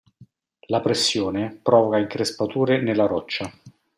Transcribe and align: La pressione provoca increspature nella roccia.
La 0.69 0.81
pressione 0.81 1.59
provoca 1.61 1.99
increspature 1.99 2.81
nella 2.81 3.05
roccia. 3.05 3.47